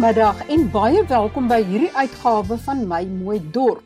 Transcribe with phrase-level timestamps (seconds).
[0.00, 3.82] Goeiemiddag en baie welkom by hierdie uitgawe van My Mooi Dorp.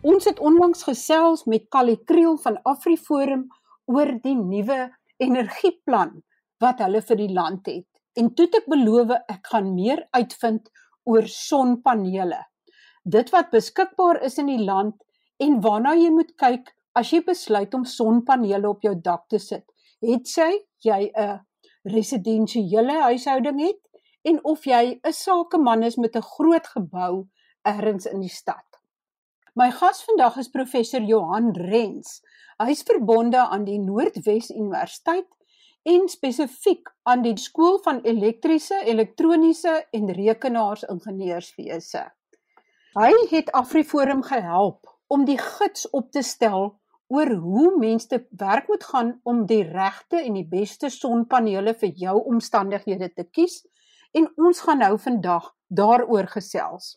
[0.00, 3.42] Ons het onlangs gesels met Callie Kriel van AfriForum
[3.92, 4.78] oor die nuwe
[5.20, 6.14] energieplan
[6.64, 7.84] wat hulle vir die land het.
[8.16, 10.72] En toe ek beloof ek gaan meer uitvind
[11.12, 12.40] oor sonpanele.
[13.04, 14.96] Dit wat beskikbaar is in die land
[15.44, 19.68] en waarna jy moet kyk as jy besluit om sonpanele op jou dak te sit.
[20.00, 20.52] Het sy
[20.88, 21.40] jy 'n
[21.84, 23.84] residensiële huishouding het
[24.24, 27.26] en of jy 'n sakeman is met 'n groot gebou
[27.62, 28.64] ergens in die stad.
[29.54, 32.22] My gas vandag is professor Johan Rens.
[32.58, 35.28] Hy's verbonde aan die Noordwes Universiteit
[35.82, 42.02] en spesifiek aan die skool van elektriese, elektroniese en rekenaarsingenieurswese.
[42.94, 46.72] Hy het AfriForum gehelp om die gids op te stel
[47.12, 51.92] oor hoe mense te werk moet gaan om die regte en die beste sonpanele vir
[52.00, 53.60] jou omstandighede te kies
[54.14, 56.94] en ons gaan nou vandag daaroor gesels.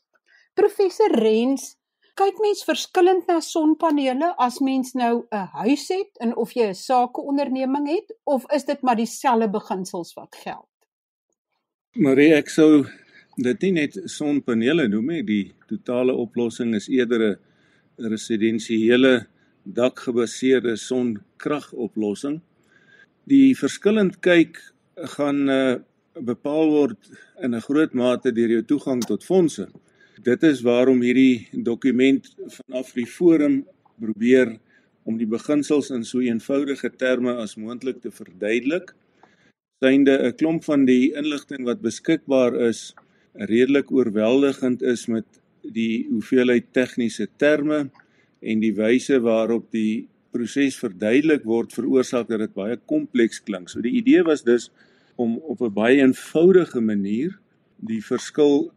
[0.58, 1.76] Professor Rens,
[2.18, 6.76] kyk mens verskillend na sonpanele as mens nou 'n huis het en of jy 'n
[6.76, 10.70] sakeonderneming het of is dit maar dieselfde beginsels wat geld?
[11.96, 12.86] Marie, ek sou
[13.38, 17.40] dit nie net sonpanele noem nie, die totale oplossing is eerder 'n
[17.98, 19.28] residensiële
[19.64, 22.42] dakgebaseerde sonkragoplossing.
[23.28, 25.76] Die verskillend kyk gaan uh,
[26.22, 26.98] bepaal word
[27.42, 29.68] in 'n groot mate deur jou toegang tot fondse.
[30.24, 33.66] Dit is waarom hierdie dokument van AfriForum
[34.00, 34.58] probeer
[35.04, 38.94] om die beginsels in so eenvoudige terme as moontlik te verduidelik.
[39.84, 42.94] Synde 'n klomp van die inligting wat beskikbaar is
[43.34, 45.26] redelik oorweldigend is met
[45.62, 47.90] die hoeveelheid tegniese terme
[48.42, 53.70] en die wyse waarop die proses verduidelik word veroorsaak dat dit baie kompleks klink.
[53.70, 54.72] So die idee was dus
[55.17, 57.38] om op 'n baie eenvoudige manier
[57.75, 58.72] die verskil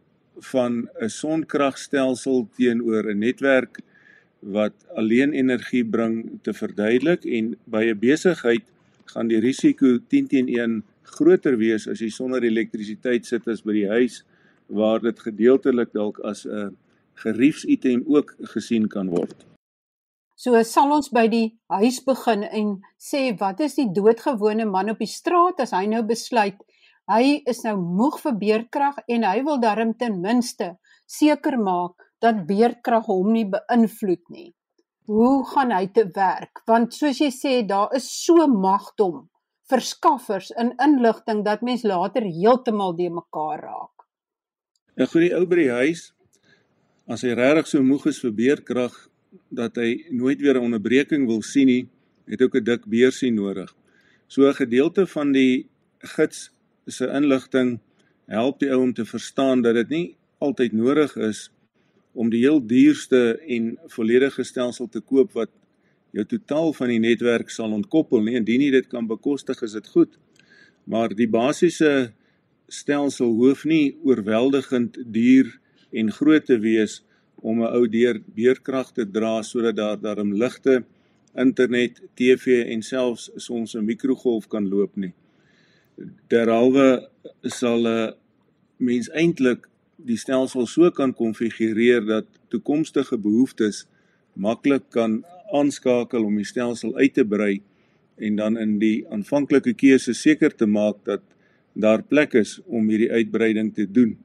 [0.51, 3.79] van 'n sonkragstelsel teenoor 'n netwerk
[4.39, 8.65] wat alleen energie bring te verduidelik en by 'n besigheid
[9.05, 13.73] gaan die risiko 10 teenoor 1 groter wees as jy sonder elektrisiteit sit as by
[13.73, 14.23] die huis
[14.67, 16.77] waar dit gedeeltelik dalk as 'n
[17.13, 19.50] geriefsitem ook gesien kan word.
[20.41, 25.01] So sal ons by die huis begin en sê wat is die doodgewone man op
[25.03, 26.57] die straat as hy nou besluit
[27.11, 30.71] hy is nou moeg vir beerdkrag en hy wil darm ten minste
[31.11, 34.49] seker maak dat beerdkrag hom nie beïnvloed nie.
[35.09, 36.61] Hoe gaan hy te werk?
[36.69, 39.27] Want soos jy sê daar is so magdom
[39.71, 44.07] verskaffers in inligting dat mens later heeltemal de mekaar raak.
[44.97, 46.09] Vir die ou by die huis
[47.11, 48.97] as hy regtig so moeg is vir beerdkrag
[49.49, 51.87] dat hy nooit weer 'n onderbreking wil sien nie,
[52.25, 53.75] het ook 'n dik beursie nodig.
[54.27, 55.67] So 'n gedeelte van die
[55.99, 56.51] gids
[56.85, 57.79] se inligting
[58.25, 61.51] help die ou om te verstaan dat dit nie altyd nodig is
[62.13, 65.49] om die heel duurste en volledige stelsel te koop wat
[66.11, 68.35] jou totaal van die netwerk sal ontkoppel nie.
[68.35, 70.17] Indien jy dit kan bekostig, is dit goed.
[70.83, 72.13] Maar die basiese
[72.67, 75.59] stelsel hoef nie oorweldigend duur
[75.91, 80.33] en groot te wees nie om 'n ou deur beerkrag te dra sodat daar daarom
[80.33, 80.83] ligte,
[81.35, 85.13] internet, TV en selfs soms 'n mikrogolf kan loop nie.
[86.27, 87.09] Derhalwe
[87.41, 88.13] sal 'n
[88.77, 93.85] mens eintlik die stelsel so kan konfigureer dat toekomstige behoeftes
[94.33, 97.61] maklik kan aanskakel om die stelsel uit te brei
[98.15, 101.21] en dan in die aanvanklike keuse seker te maak dat
[101.73, 104.17] daar plek is om hierdie uitbreiding te doen.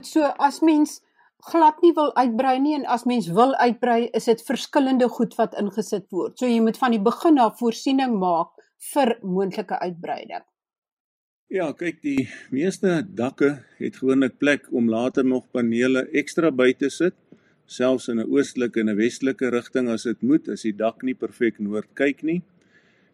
[0.00, 1.00] So as mens
[1.38, 5.54] glad nie wil uitbrei nie en as mens wil uitbrei is dit verskillende goed wat
[5.60, 6.38] ingesit word.
[6.38, 8.54] So jy moet van die begin af voorsiening maak
[8.92, 10.44] vir moontlike uitbreiding.
[11.48, 16.90] Ja, kyk die meeste dakke het gewoonlik plek om later nog panele ekstra by te
[16.92, 17.16] sit,
[17.64, 21.14] selfs in 'n oostelike en 'n westelike rigting as dit moet, as die dak nie
[21.14, 22.42] perfek noord kyk nie.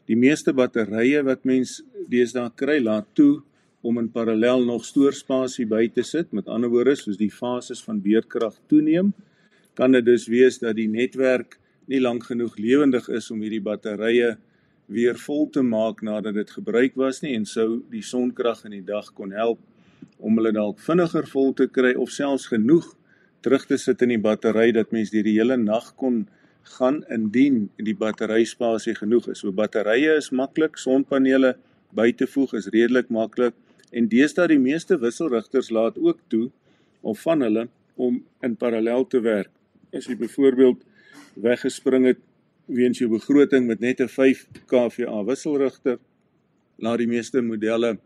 [0.06, 3.42] Die meeste batterye wat mens deesdae kry laat toe
[3.84, 6.32] om in parallel nog stoorspasie by te sit.
[6.32, 9.12] Met ander woorde, soos die fases van beerdkrag toeneem,
[9.76, 11.58] kan dit dus wees dat die netwerk
[11.90, 14.34] nie lank genoeg lewendig is om hierdie batterye
[14.86, 18.86] weer vol te maak nadat dit gebruik was nie en sou die sonkrag in die
[18.86, 19.60] dag kon help
[20.18, 22.86] om hulle dalk vinniger vol te kry of selfs genoeg
[23.44, 26.24] terug te sit in die battery dat mens deur die hele nag kon
[26.78, 29.42] gaan indien die batteryspasie genoeg is.
[29.42, 31.54] So batterye is maklik, sonpanele
[31.92, 33.56] by te voeg is redelik maklik
[33.90, 36.50] En deesdae die meeste wisselrigters laat ook toe
[37.00, 39.50] of van hulle om in parallel te werk.
[39.92, 40.82] As jy byvoorbeeld
[41.34, 42.18] weggespring het
[42.66, 45.98] weens jou begroting met net 'n 5 kVA wisselrigter,
[46.76, 47.98] laat die meeste modelle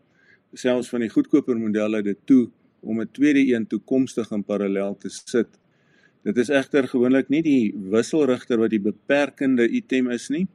[0.53, 2.49] selfs van die goedkoper modelle dit toe
[2.81, 5.47] om 'n tweede een toekomstig in parallel te sit.
[6.23, 10.47] Dit is egter gewoonlik nie die wisselrigter wat die beperkende item is nie,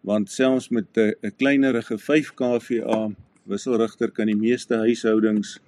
[0.00, 3.10] want selfs met 'n kleinerige 5 kVA
[3.50, 5.58] wisselrigter kan die meeste huishoudings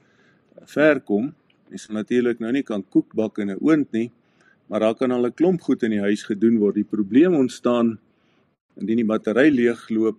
[0.71, 1.33] ver kom.
[1.71, 4.11] Jy sal natuurlik nou nie kan koek bak in 'n oond nie,
[4.69, 6.75] maar daar kan al 'n klomp goed in die huis gedoen word.
[6.75, 7.99] Die probleem ontstaan
[8.77, 10.19] indien die battery leegloop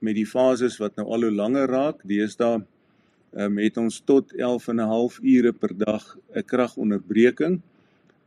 [0.00, 2.02] met die fases wat nou al hoe langer raak.
[2.04, 2.62] Deesdae
[3.34, 7.60] um, het ons tot 11 en 'n half ure per dag 'n kragonderbreking.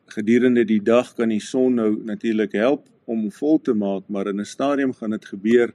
[0.08, 4.40] Gedurende die dag kan die son nou natuurlik help om vol te maak, maar in
[4.40, 5.74] 'n stadium gaan dit gebeur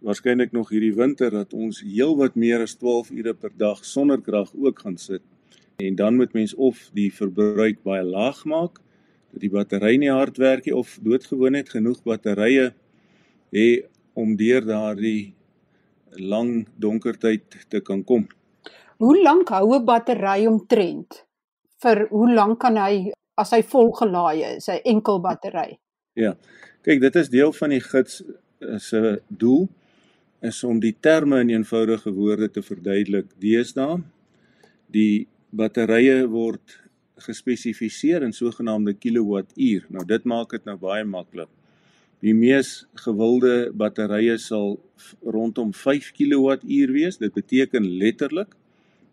[0.00, 4.52] waarskynlik nog hierdie winter dat ons heelwat meer as 12 ure per dag sonder krag
[4.56, 5.22] ook gaan sit.
[5.76, 8.80] En dan moet mens of die verbruik baie laag maak
[9.30, 12.70] dat die battery nie hard werk nie of doodgewoon net genoeg batterye
[13.54, 13.66] hê
[14.18, 15.34] om deur daardie
[16.18, 18.26] lang donker tyd te kan kom.
[18.98, 21.24] Hoe lank hou 'n battery omtrent?
[21.82, 25.78] Vir hoe lank kan hy as hy vol gelaai is, sy enkel battery?
[26.14, 26.34] Ja.
[26.82, 28.22] Kyk, dit is deel van die gids
[28.60, 29.68] eh, se doel
[30.42, 33.28] is om die terme in eenvoudige woorde te verduidelik.
[33.42, 34.00] Deesdae
[34.90, 36.78] die batterye word
[37.20, 39.84] gespesifiseer in sogenaamde kilowattuur.
[39.92, 41.50] Nou dit maak dit nou baie maklik.
[42.20, 44.78] Die mees gewilde batterye sal
[45.24, 47.20] rondom 5 kWh wees.
[47.20, 48.56] Dit beteken letterlik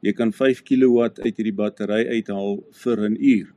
[0.06, 3.48] jy kan 5 kW uit hierdie battery uithaal vir 'n uur.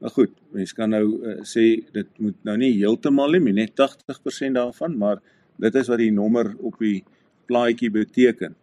[0.00, 4.52] Nou goed, mens kan nou uh, sê dit moet nou nie heeltemal nie, net 80%
[4.52, 5.22] daarvan, maar
[5.58, 7.04] dit is wat die nommer op die
[7.46, 8.54] plaatjie beteken.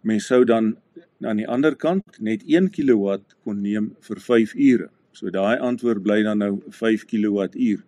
[0.00, 0.76] Mens sou dan
[1.24, 4.88] aan die ander kant net 1 kW kon neem vir 5 ure.
[5.12, 7.78] So daai antwoord bly dan nou 5 kWh.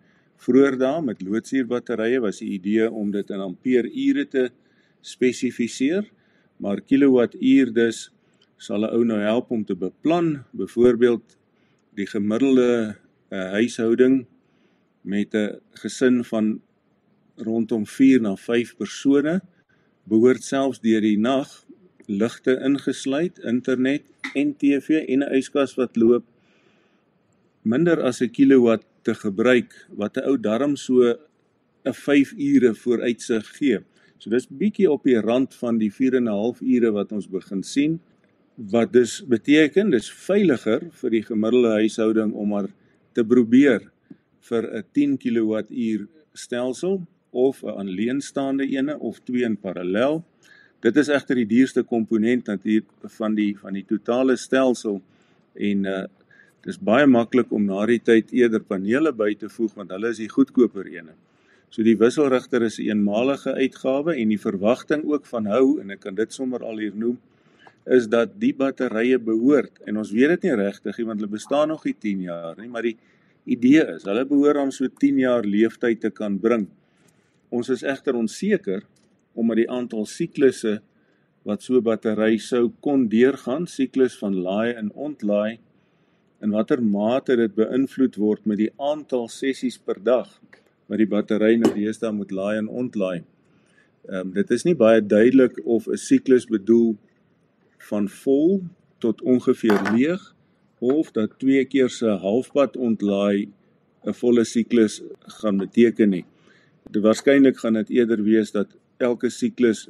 [0.41, 4.49] Vroeger daar met loodsuurbatterye was die idee om dit in ampere-ure te
[5.01, 6.07] spesifiseer,
[6.57, 8.09] maar kilowattuur dus
[8.57, 11.37] sal 'n ou nou help om te beplan, byvoorbeeld
[11.95, 12.95] die gemiddelde
[13.29, 14.25] uh, huishouding
[15.01, 16.61] met 'n gesin van
[17.41, 19.39] rondom 4 na 5 persone
[20.09, 21.49] behoort selfs deur die nag
[22.07, 24.03] ligte ingesluit, internet
[24.35, 26.25] en TV en 'n yskas wat loop
[27.63, 31.17] minder as 'n kilowatt te gebruik wat 'n ou darm so
[31.85, 33.79] 'n 5 ure vooruitsig gee.
[34.17, 37.27] So dis bietjie op die rand van die 4 en 'n half ure wat ons
[37.27, 37.99] begin sien
[38.55, 42.69] wat dus beteken dis veiliger vir die gemiddelde huishouding om maar
[43.13, 43.91] te probeer
[44.49, 50.23] vir 'n 10 kWh stelsel of 'n alleenstaande ene of twee in parallel.
[50.79, 55.01] Dit is egter die duurste komponent natuurlik van die van die totale stelsel
[55.53, 56.05] en uh
[56.61, 60.19] Dis baie maklik om na die tyd eerder panele by te voeg want hulle is
[60.21, 61.15] die goedkoper ene.
[61.73, 65.89] So die wisselrigter is 'n een eenmalige uitgawe en die verwagting ook van hou en
[65.89, 67.17] ek kan dit sommer al hier noem
[67.85, 71.67] is dat die batterye behoort en ons weet dit nie regtig nie want hulle bestaan
[71.69, 72.97] nog nie 10 jaar nie, maar die
[73.45, 76.67] idee is hulle behoort om so 10 jaar leeftyd te kan bring.
[77.51, 78.85] Ons is egter onseker
[79.33, 80.79] omdat die aantal siklusse
[81.47, 85.59] wat so 'n battery sou kon deurgaan, siklus van laai en ontlaai
[86.41, 90.29] in watter mate dit beïnvloed word met die aantal sessies per dag
[90.89, 93.21] wat die battery nou deesdae moet laai en ontlaai.
[94.09, 96.97] Ehm um, dit is nie baie duidelik of 'n siklus bedoel
[97.89, 98.61] van vol
[98.99, 100.21] tot ongeveer leeg
[100.79, 103.49] of dat twee keer se halfpad ontlaai
[104.05, 105.01] 'n volle siklus
[105.39, 106.25] gaan beteken nie.
[106.89, 109.87] Waarskynlik gaan dit eerder wees dat elke siklus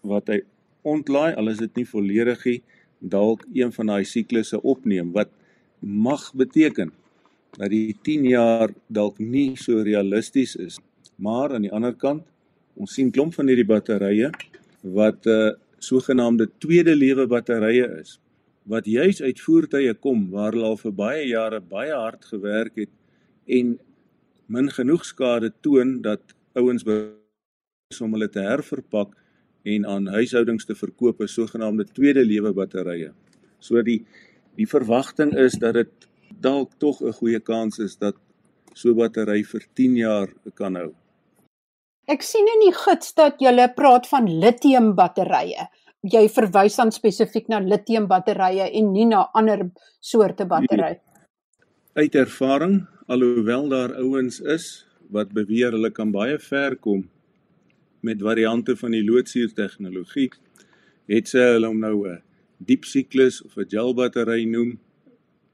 [0.00, 0.40] wat hy
[0.82, 2.58] ontlaai, al is dit nie volledig nie,
[2.98, 5.30] dalk een van daai siklusse opneem wat
[5.80, 6.92] mag beteken
[7.58, 10.78] dat die 10 jaar dalk nie so realisties is.
[11.16, 12.24] Maar aan die ander kant,
[12.74, 14.30] ons sien klomp van hierdie batterye
[14.82, 18.18] wat 'n uh, eh, sogenaamde tweede lewe batterye is
[18.62, 22.90] wat juis uit voertuie kom waar hulle al vir baie jare baie hard gewerk het
[23.58, 23.78] en
[24.52, 26.84] min genoeg skade toon dat ouens
[28.00, 29.16] om hulle te herverpak
[29.64, 33.12] en aan huishoudings te verkoop as sogenaamde tweede lewe batterye.
[33.60, 34.02] So die
[34.60, 36.08] Die verwagting is dat dit
[36.44, 38.16] dalk tog 'n goeie kans is dat
[38.74, 40.92] so 'n battery vir 10 jaar kan hou.
[42.06, 45.68] Ek sien in die gids dat jy praat van lithium batterye.
[46.02, 51.00] Jy verwys dan spesifiek na lithium batterye en nie na ander soorte battery.
[51.92, 57.02] Uit ervaring, alhoewel daar ouens is wat beweer hulle kan baie ver kom
[58.00, 60.30] met variante van die loodsuur tegnologie,
[61.12, 62.22] het sy hulle om nou 'n
[62.64, 64.78] diep siklus of 'n gel battery noem,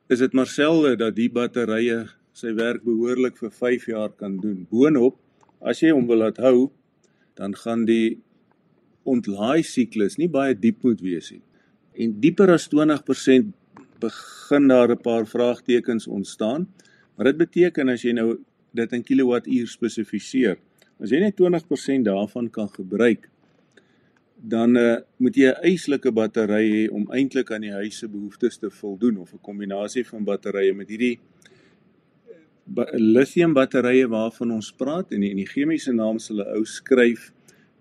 [0.08, 4.66] is dit maar selde dat die batterye sy werk behoorlik vir 5 jaar kan doen.
[4.70, 5.18] Boonop,
[5.60, 6.70] as jy hom wil laat hou,
[7.34, 8.22] dan gaan die
[9.02, 11.42] ontlaai siklus nie baie diep moet wees nie.
[11.98, 13.57] en dieper as 20%
[14.00, 16.68] begin daar 'n paar vraagtekens ontstaan.
[17.14, 18.38] Maar dit beteken as jy nou
[18.70, 20.58] dit in kilowattuur spesifiseer,
[21.00, 23.28] as jy net 20% daarvan kan gebruik,
[24.38, 28.58] dan uh, moet jy 'n eislike battery hê om eintlik aan die huis se behoeftes
[28.58, 31.18] te voldoen of 'n kombinasie van batterye met hierdie
[32.94, 37.32] lithium batterye waarvan ons praat en die, die chemiese naam sal 'n ou skryf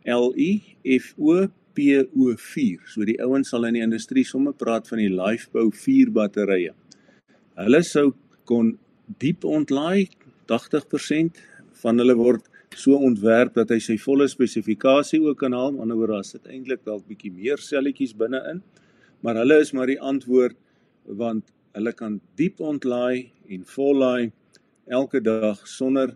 [0.06, 2.84] LiFO PO4.
[2.90, 6.74] So die ouens sal in die industrie sommer praat van die Lifebow 4 batterye.
[7.58, 8.12] Hulle sou
[8.50, 8.76] kon
[9.22, 10.10] diep ontlaai
[10.50, 11.42] 80%
[11.82, 15.72] van hulle word so ontwerp dat hy sy volle spesifikasie ook kan haal.
[15.72, 18.62] Aan die ander woord, daar sit eintlik dalk bietjie meer selletjies binne-in.
[19.26, 20.58] Maar hulle is maar die antwoord
[21.18, 24.32] want hulle kan diep ontlaai en vollaai
[24.92, 26.16] elke dag sonder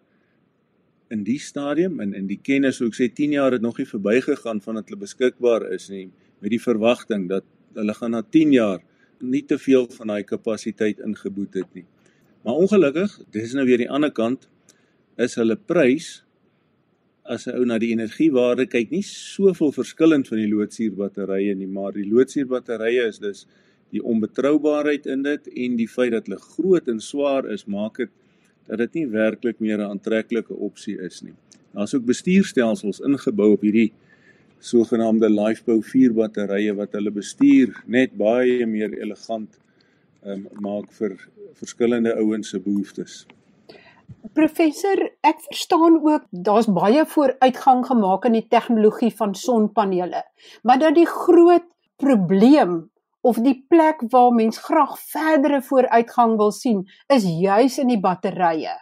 [1.11, 3.87] in die stadium en in die kennis hoe ek sê 10 jaar het nog nie
[3.89, 6.07] verbygegaan van dat hulle beskikbaar is nie
[6.41, 8.79] met die verwagting dat hulle gaan na 10 jaar
[9.21, 11.85] nie te veel van daai kapasiteit ingeboet het nie.
[12.41, 14.47] Maar ongelukkig, dis nou weer die ander kant
[15.21, 16.23] is hulle prys
[17.23, 21.91] as 'n ou na die energiewaarde kyk nie soveel verskillend van die loodsuurbatterye nie, maar
[21.91, 23.45] die loodsuurbatterye is dus
[23.91, 28.09] die onbetroubaarheid in dit en die feit dat hulle groot en swaar is, maak dit
[28.67, 31.33] dat dit nie werklik meer 'n aantreklike opsie is nie.
[31.73, 33.91] Daar's ook bestuurstelsels ingebou op hierdie
[34.59, 39.57] sogenaamde Lifebow 4 batterye wat hulle bestuur net baie meer elegant
[40.25, 41.17] um, maak vir
[41.53, 43.25] verskillende ouens se behoeftes.
[44.37, 50.23] Professor, ek verstaan ook daar's baie vooruitgang gemaak in die tegnologie van sonpanele,
[50.63, 51.65] maar dat die groot
[52.01, 52.90] probleem
[53.21, 58.75] of die plek waar mens graag verdere vooruitgang wil sien is juis in die batterye.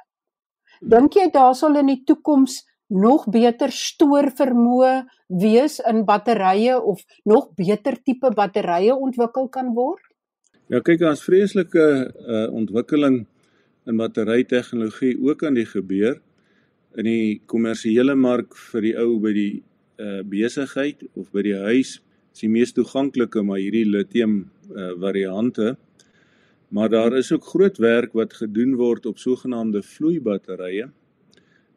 [0.80, 4.94] Dink jy daar sal in die toekoms nog beter stoorvermoë
[5.42, 10.02] wees in batterye of nog beter tipe batterye ontwikkel kan word?
[10.70, 13.24] Ja, kyk, daar's vreeslike uh, ontwikkeling
[13.90, 16.20] in batterytegnologie ook aan die gebeur
[16.98, 19.54] in die kommersiële mark vir die ou by die
[20.02, 21.98] uh, besigheid of by die huis
[22.40, 25.74] is die mees toeganklike maar hierdie lithium uh, variante.
[26.72, 30.88] Maar daar is ook groot werk wat gedoen word op sogenaamde vloeibatterye.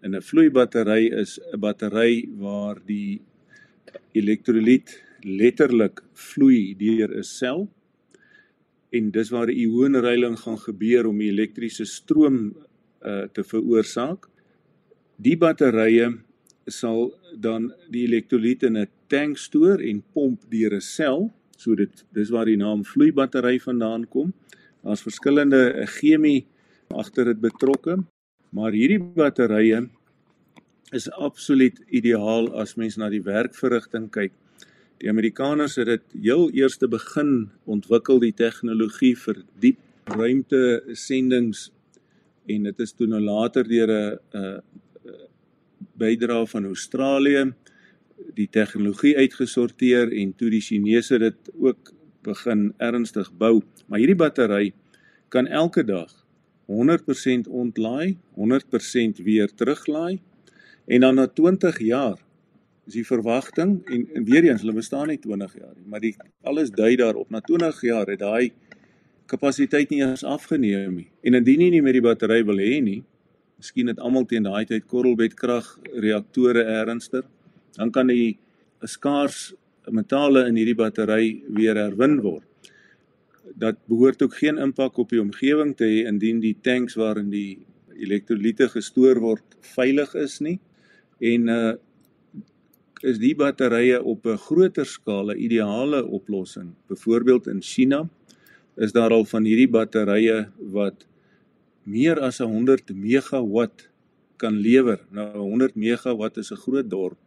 [0.03, 3.21] En 'n vloeibattery is 'n battery waar die
[4.13, 7.69] elektrolyt letterlik vloei deur 'n sel
[8.93, 12.55] en dis waar die ionenreiling gaan gebeur om die elektriese stroom
[13.03, 14.29] uh, te veroorsaak.
[15.17, 16.23] Die batterye
[16.67, 21.31] sal dan die elektrolyte in 'n tank stoor en pomp deur 'n sel.
[21.57, 24.33] So dit dis waar die naam vloeibattery vandaan kom.
[24.83, 26.47] Daar's verskillende chemie
[26.91, 28.03] agter dit betrokke,
[28.51, 29.89] maar hierdie batterye
[30.93, 34.33] is absoluut ideaal as mens na die werkverrigting kyk.
[35.01, 41.71] Die Amerikaners het dit heel eerste begin ontwikkel die tegnologie vir diep ruimte sendings
[42.51, 43.91] en dit is toe nou later deur
[44.35, 44.63] 'n
[45.99, 47.53] bydra van Australië
[48.37, 53.63] die tegnologie uitgesorteer en toe die Chinese dit ook begin ernstig bou.
[53.87, 54.73] Maar hierdie battery
[55.33, 56.11] kan elke dag
[56.71, 60.21] 100% ontlaai, 100% weer teruglaai
[60.87, 62.19] en dan na 20 jaar
[62.87, 66.17] is die verwagting en, en weer eens hulle bestaan nie 20 jaar nie, maar die
[66.43, 68.53] alles dui daarop na 20 jaar het daai
[69.31, 71.09] kapasiteit nie eens afgeneem nie.
[71.23, 73.01] En indien jy nie met die battery wil hê nie,
[73.63, 75.67] Miskien het almal teen daai tyd korrelbedkrag
[76.03, 77.23] reaktore ernstig.
[77.77, 78.39] Dan kan die
[78.85, 79.53] skaars
[79.91, 82.47] metale in hierdie battery weer herwin word.
[83.59, 87.63] Dat behoort ook geen impak op die omgewing te hê indien die tanks waarin die
[87.99, 90.59] elektrolyte gestoor word veilig is nie.
[91.21, 91.73] En uh
[93.03, 96.75] is die batterye op 'n groter skaal 'n ideale oplossing.
[96.87, 98.09] Byvoorbeeld in China
[98.77, 101.07] is daar al van hierdie batterye wat
[101.83, 103.89] meer as 100 megawatt
[104.37, 105.01] kan lewer.
[105.11, 107.19] Nou 100 megawatt is 'n groot dorp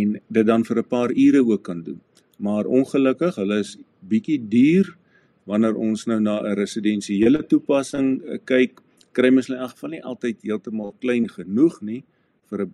[0.00, 2.00] en dit dan vir 'n paar ure ook kan doen.
[2.38, 4.96] Maar ongelukkig, hulle is bietjie duur
[5.44, 8.80] wanneer ons nou na 'n residensiële toepassing eh, kyk,
[9.12, 12.04] kry mens in elk geval nie altyd heeltemal klein genoeg nie
[12.50, 12.72] vir 'n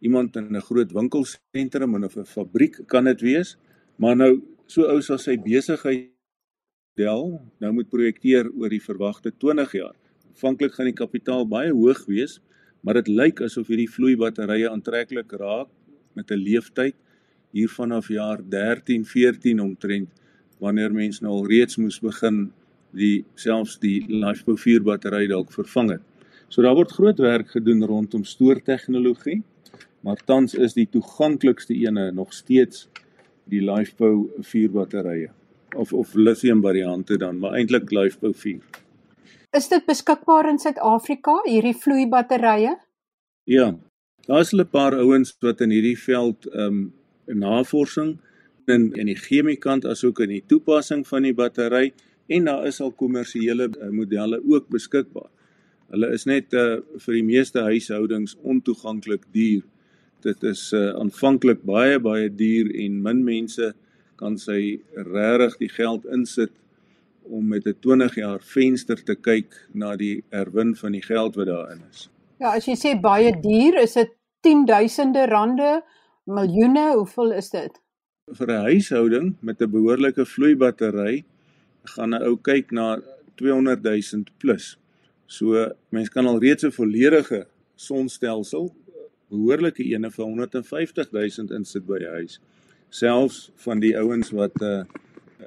[0.00, 3.56] iemand in 'n groot winkelsentrum of 'n fabriek kan dit wees.
[3.96, 6.10] Maar nou so ou sal sy besigheid
[6.96, 9.96] del nou moet projekteer oor die verwagte 20 jaar.
[10.28, 12.40] Aanvanklik gaan die kapitaal baie hoog wees,
[12.80, 15.68] maar dit lyk asof hierdie vloeibatterye aantreklik raak
[16.16, 16.94] met 'n leeftyd
[17.52, 20.08] hier vanaf jaar 13, 14 omtrent
[20.58, 22.52] wanneer mense nou al reeds moes begin
[22.92, 26.02] die selfs die Lifebow 4 battery dalk vervang het.
[26.48, 29.42] So daar word groot werk gedoen rondom stoortegnologie,
[30.00, 32.88] maar tans is die toeganklikste ene nog steeds
[33.44, 35.30] die Lifebow 4 batterye.
[35.76, 38.60] of of lithium variante dan, maar eintlik Lifebow 4.
[39.56, 42.76] Is dit beskikbaar in Suid-Afrika hierdie vloeibatterye?
[43.44, 43.68] Ja.
[44.26, 46.92] Daar's 'n paar ouens wat in hierdie veld ehm um,
[47.26, 48.18] navorsing
[48.66, 51.92] in in die chemiekant asook in die toepassing van die battery
[52.26, 55.30] en daar is al kommersiële uh, modelle ook beskikbaar.
[55.90, 59.62] Hulle is net uh, vir die meeste huishoudings ontoeganklik duur.
[60.20, 63.74] Dit is uh, aanvanklik baie baie duur en min mense
[64.16, 66.52] kan sy regtig die geld insit
[67.22, 71.46] om met 'n 20 jaar venster te kyk na die herwin van die geld wat
[71.46, 72.08] daarin is.
[72.38, 74.12] Ja, as jy sê baie duur, is dit
[74.44, 75.70] 10000de rande,
[76.28, 77.78] miljoene, hoeveel is dit?
[78.38, 81.24] Vir 'n huishouding met 'n behoorlike vloeibattery
[81.94, 83.00] gaan 'n ou kyk na
[83.36, 84.76] 200 000 plus.
[85.26, 88.74] So mens kan al reeds 'n volledige sonstelsel
[89.30, 92.40] behoorlike ene vir 150 000 insit by die huis
[92.90, 94.84] selfs van die ouens wat 'n uh,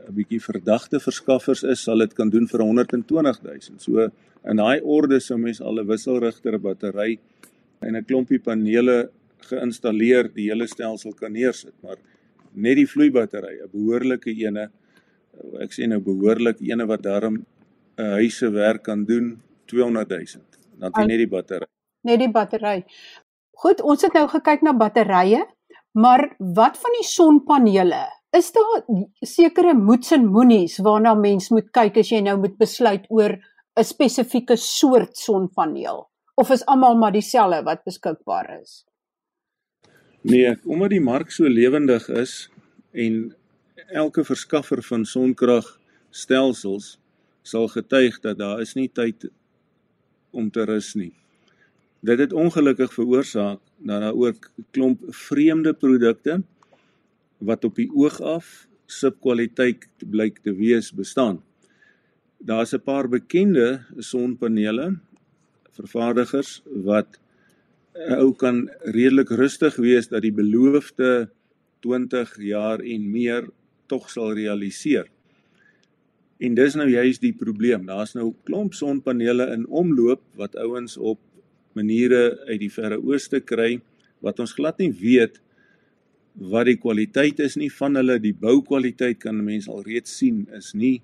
[0.09, 3.77] 'n bietjie verdagte verskaffers is, sal dit kan doen vir 120 000.
[3.77, 4.09] So
[4.49, 7.19] in daai orde sou mens al 'n wisselrigter battery
[7.81, 9.11] en 'n klompie panele
[9.49, 11.97] geïnstalleer die hele stelsel kan neersit, maar
[12.53, 14.69] net die vloeibattery, 'n behoorlike ene,
[15.61, 17.45] ek sê nou behoorlik ene wat daarom
[17.97, 20.43] 'n huis se werk kan doen 200 000.
[20.79, 21.67] Dan net die battery.
[22.03, 22.85] Net die battery.
[23.51, 25.45] Goed, ons het nou gekyk na batterye.
[25.91, 28.18] Maar wat van die sonpanele?
[28.29, 28.83] Is daar
[29.25, 33.39] sekere moets en moenies waarna mens moet kyk as jy nou moet besluit oor
[33.79, 36.05] 'n spesifieke soort sonpaneel
[36.35, 38.85] of is almal maar dieselfde wat beskikbaar is?
[40.21, 42.49] Nee, omdat die mark so lewendig is
[42.91, 43.35] en
[43.87, 46.99] elke verskaffer van sonkragstelsels
[47.41, 49.25] sal getuig dat daar is nie tyd
[50.31, 51.13] om te rus nie.
[51.99, 56.43] Dit het ongelukkig veroorsaak dat daar ook klomp vreemde produkte
[57.39, 61.41] wat op die oog af subkwaliteit blyk te wees bestaan.
[62.39, 64.99] Daar's 'n paar bekende sonpanele
[65.71, 67.19] vervaardigers wat
[67.93, 71.29] ou kan redelik rustig wees dat die beloofde
[71.79, 73.49] 20 jaar en meer
[73.87, 75.07] tog sal realiseer.
[76.39, 77.85] En dis nou juist die probleem.
[77.85, 81.19] Daar's nou klomp sonpanele in omloop wat ouens op
[81.75, 83.81] maniere uit die verre ooste kry
[84.23, 85.41] wat ons glad nie weet
[86.33, 90.73] wat die kwaliteit is nie van hulle die boukwaliteit kan mense al reeds sien is
[90.73, 91.01] nie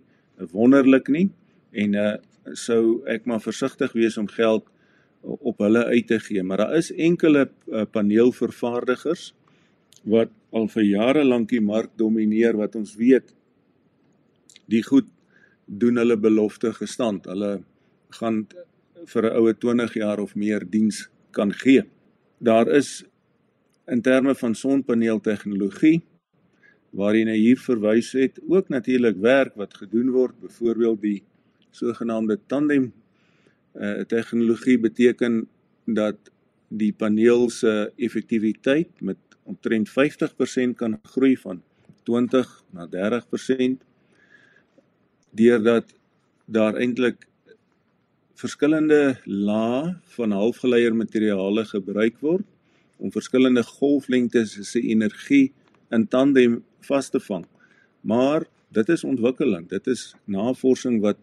[0.52, 1.30] wonderlik nie.
[1.72, 2.16] En uh
[2.54, 4.68] sou ek maar versigtig wees om geld
[5.26, 6.44] op hulle uit te gee.
[6.44, 9.32] Maar daar is enkele uh, paneelvervaardigers
[10.06, 13.34] wat al vir jare lank die mark domineer wat ons weet
[14.70, 15.10] die goed
[15.66, 17.26] doen hulle belofte gestand.
[17.26, 17.64] Hulle
[18.20, 18.46] gaan
[19.06, 21.84] vir 'n oue 20 jaar of meer diens kan gee.
[22.40, 23.04] Daar is
[23.88, 26.02] in terme van sonpaneel tegnologie
[26.95, 31.17] waarin hy hier verwys het, ook natuurlik werk wat gedoen word, byvoorbeeld die
[31.76, 32.93] sogenaamde tandem
[33.76, 35.43] uh, tegnologie beteken
[35.84, 36.32] dat
[36.71, 41.62] die paneel se effektiwiteit met omtrent 50% kan groei van
[42.08, 43.84] 20 na 30%
[45.36, 45.91] deurdat
[46.45, 47.28] daar eintlik
[48.39, 52.48] verskillende lae van halfgeleier materiale gebruik word
[52.98, 55.54] om verskillende golflengtes se energie
[55.94, 57.46] in tandem vas te vang.
[58.02, 59.68] Maar dit is ontwikkeling.
[59.70, 61.18] Dit is navorsing wat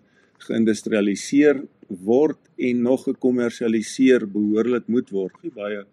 [0.46, 1.62] geïndustrialiseer
[2.02, 5.36] word en nog gekommersialiseer behoorlik moet word.
[5.42, 5.84] Nie baie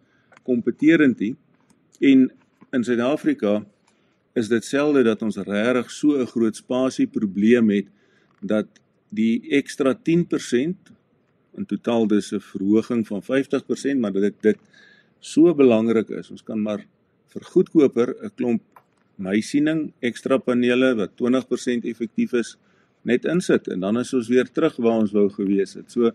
[0.44, 1.36] kompeterend nie.
[2.00, 2.30] En
[2.74, 3.60] in Suid-Afrika
[4.38, 7.88] is dit selde dat ons regtig so 'n groot spasie probleem het
[8.42, 8.68] dat
[9.10, 9.96] die ekstra
[11.58, 14.58] in totaal dis 'n verhoging van 50%, maar dit dit
[15.20, 16.32] so belangrik is.
[16.32, 16.86] Ons kan maar
[17.34, 18.62] vir goedkoper 'n klomp
[19.18, 22.56] meisiening ekstra panele wat 20% effektief is
[23.04, 25.92] net insit en dan is ons weer terug waar ons wou gewees het.
[25.92, 26.12] So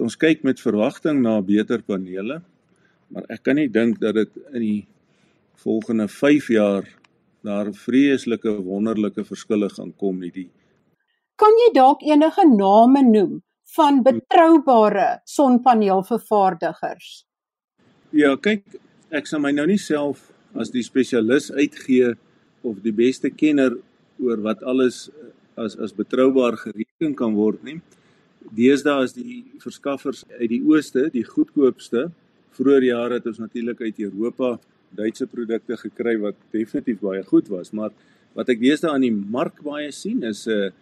[0.00, 2.42] ons kyk met verwagting na beter panele,
[3.10, 4.86] maar ek kan nie dink dat dit in die
[5.62, 6.84] volgende 5 jaar
[7.44, 10.30] daar vreeslike wonderlike verskille gaan kom nie.
[10.30, 10.50] Die
[11.36, 13.42] Kan jy dalk enige name noem
[13.74, 17.24] van betroubare sonpaneelvervaardigers?
[18.14, 18.62] Ja, kyk,
[19.10, 20.20] ek sal my nou nie self
[20.54, 22.12] as die spesialis uitgee
[22.62, 23.74] of die beste kenner
[24.22, 25.08] oor wat alles
[25.58, 27.80] as as betroubaar gereken kan word nie.
[28.54, 32.06] Deesdae is die verskaffers uit die ooste die goedkoopste.
[32.54, 34.54] Vroeger jare het ons natuurlik uit Europa
[34.94, 37.90] Duitse produkte gekry wat definitief baie goed was, maar
[38.38, 40.72] wat ek deesdae aan die mark baie sien is 'n uh,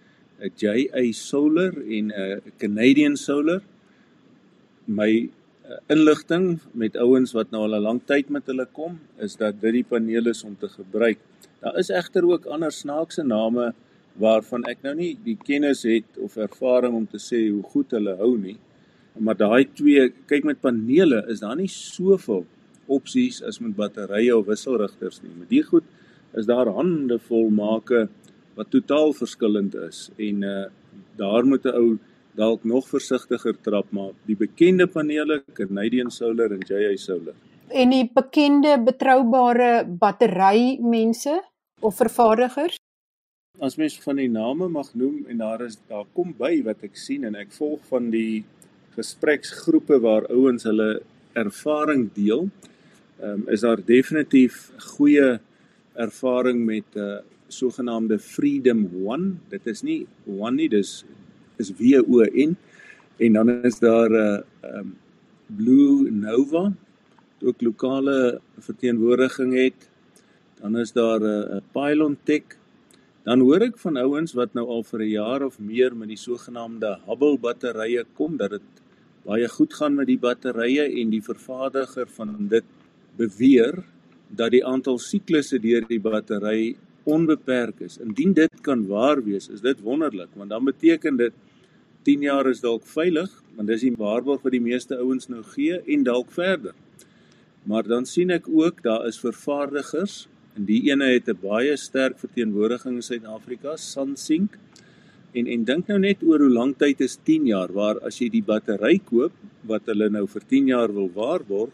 [0.45, 3.63] 'n JA Solar en 'n Canadian Solar.
[4.85, 5.42] My uh,
[5.93, 9.73] inligting met ouens wat nou al 'n lang tyd met hulle kom, is dat dit
[9.73, 11.19] die panele is om te gebruik.
[11.61, 13.73] Daar is egter ook ander snaakse name
[14.19, 18.17] waarvan ek nou nie die kennis het of ervaring om te sê hoe goed hulle
[18.17, 18.59] hou nie.
[19.19, 22.45] Maar daai twee, kyk met panele is daar nie soveel
[22.87, 25.33] opsies as met batterye of wisselrigters nie.
[25.39, 25.85] Met die goed
[26.35, 28.09] is daar hande vol make
[28.57, 30.65] wat totaal verskillend is en uh
[31.17, 31.99] daar moet 'n ou
[32.39, 37.35] dalk nog versigtiger trap maar die bekende panele Canadian Solar en JA Solar
[37.69, 41.39] en die bekende betroubare battery mense
[41.81, 42.79] of vervaardigers
[43.61, 46.97] as mens van die name mag noem en daar is daar kom by wat ek
[46.97, 48.45] sien en ek volg van die
[48.97, 50.91] gespreksgroepe waar ouens hulle
[51.39, 52.49] ervaring deel
[53.23, 55.39] um, is daar definitief goeie
[55.95, 57.21] ervaring met 'n uh,
[57.53, 59.37] sogenaamde Freedom One.
[59.49, 61.05] Dit is nie One nie, dis
[61.57, 62.57] is W O N
[63.19, 64.97] en dan is daar 'n uh, um,
[65.47, 66.73] Blue Nova
[67.43, 69.89] wat ook lokale verteenwoordiging het.
[70.61, 72.57] Dan is daar 'n uh, Pylon Tech.
[73.23, 76.17] Dan hoor ek van ouens wat nou al vir 'n jaar of meer met die
[76.17, 78.69] sogenaamde Hubble batterye kom dat dit
[79.25, 82.65] baie goed gaan met die batterye en die vervaardiger van dit
[83.17, 83.85] beweer
[84.29, 87.99] dat die aantal siklusse deur die battery onbeperk is.
[87.99, 91.35] Indien dit kan waar wees, is dit wonderlik, want dan beteken dit
[92.03, 95.79] 10 jaar is dalk veilig, want dis die waarborg wat die meeste ouens nou gee
[95.87, 96.75] en dalk verder.
[97.69, 100.27] Maar dan sien ek ook daar is vervaardigers
[100.59, 104.59] en die ene het 'n baie sterk verteenwoordiging in Suid-Afrika, Sansink.
[105.33, 108.29] En en dink nou net oor hoe lank tyd is 10 jaar waar as jy
[108.29, 109.33] die battery koop
[109.65, 111.71] wat hulle nou vir 10 jaar wil waarborg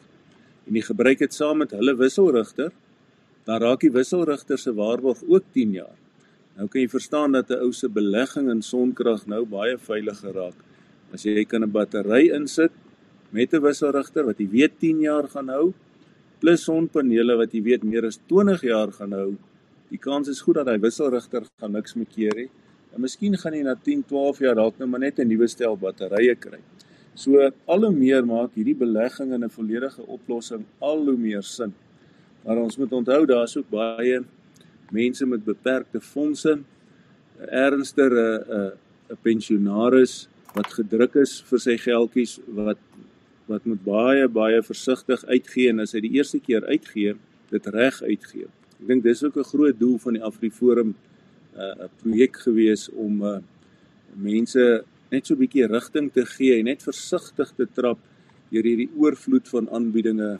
[0.67, 2.73] en jy gebruik dit saam met hulle wisselrigter,
[3.49, 5.97] dan raak die wisselrigter se waarborg ook 10 jaar.
[6.59, 10.59] Nou kan jy verstaan dat 'n ou se belegging in sonkrag nou baie veiliger raak.
[11.15, 12.73] As jy kan 'n battery insit
[13.33, 15.73] met 'n wisselrigter wat jy weet 10 jaar gaan hou,
[16.41, 19.37] plus sonpanele wat jy weet meer as 20 jaar gaan hou,
[19.91, 22.51] die kans is goed dat daai wisselrigter gaan niks meer keer nie.
[22.95, 25.77] En miskien gaan jy na 10, 12 jaar dalk nou maar net 'n nuwe stel
[25.77, 26.61] batterye kry.
[27.15, 31.73] So al hoe meer maak hierdie belegging in 'n volledige oplossing al hoe meer sin.
[32.44, 34.22] Maar ons moet onthou daar's ook baie
[34.90, 36.59] mense met beperkte fondse,
[37.38, 38.72] ernstiger 'n 'n
[39.11, 42.79] 'n pensionaris wat gedruk is vir sy geldjies wat
[43.48, 47.14] wat moet baie baie versigtig uitgee en as hy die eerste keer uitgee,
[47.48, 48.48] dit reg uitgee.
[48.81, 50.94] Ek dink dis ook 'n groot doel van die Afriforum
[51.57, 53.38] 'n uh, projek gewees om uh,
[54.14, 57.98] mense net so 'n bietjie rigting te gee en net versigtig te trap
[58.51, 60.38] deur hierdie oorvloed van aanbiedinge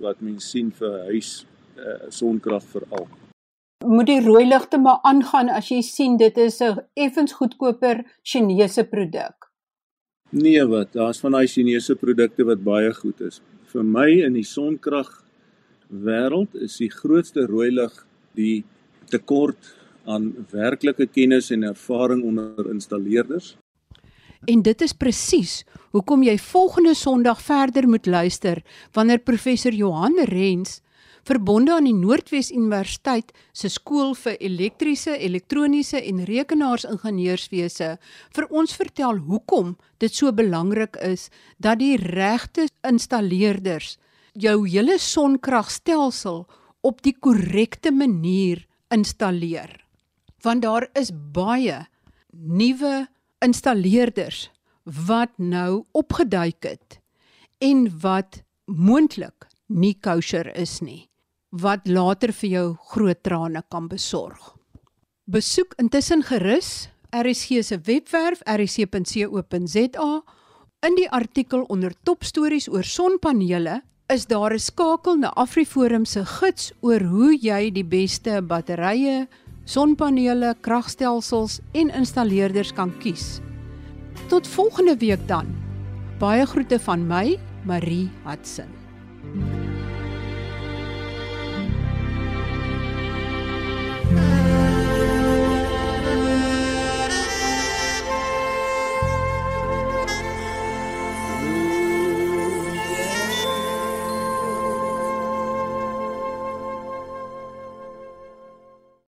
[0.00, 1.44] wat mense sien vir huis
[1.78, 3.08] uh, sonkrag veral.
[3.84, 8.84] Moet die rooi ligte maar aangaan as jy sien dit is 'n effens goedkoper Chinese
[8.84, 9.50] produk.
[10.30, 13.40] Nee wat, daar's van daai Chinese produkte wat baie goed is.
[13.72, 15.10] Vir my in die sonkrag
[15.90, 18.64] wêreld is die grootste rooi lig die
[19.10, 19.74] tekort
[20.06, 23.54] aan werklike kennis en ervaring onder installeerders.
[24.44, 25.62] En dit is presies
[25.94, 28.60] hoekom jy volgende Sondag verder moet luister
[28.92, 30.80] wanneer professor Johan Rens
[31.24, 37.94] verbonde aan die Noordwes Universiteit se skool vir elektriese, elektroniese en rekenaarsingenieurswese
[38.36, 39.72] vir ons vertel hoekom
[40.04, 43.96] dit so belangrik is dat die regte installeerders
[44.34, 46.44] jou hele sonkragstelsel
[46.84, 49.72] op die korrekte manier installeer.
[50.44, 51.86] Want daar is baie
[52.34, 53.06] nuwe
[53.44, 54.48] installeerders
[55.06, 57.00] wat nou opgeduik het
[57.64, 61.04] en wat moontlik nie kosher is nie
[61.54, 64.54] wat later vir jou groot trane kan besorg.
[65.30, 70.10] Besoek intussen gerus RSG se webwerf rsc.co.za.
[70.84, 76.72] In die artikel onder topstories oor sonpanele is daar 'n skakel na AfriForum se gids
[76.80, 79.28] oor hoe jy die beste batterye,
[79.64, 83.40] sonpanele, kragstelsels en installeerders kan kies.
[84.28, 85.50] Tot volgende week dan.
[86.18, 89.63] Baie groete van my, Marie Hudson.